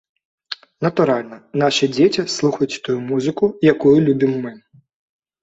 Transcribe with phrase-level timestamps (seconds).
[0.85, 3.43] Натуральна, нашы дзеці слухаюць тую музыку,
[3.75, 4.57] якую любім мы.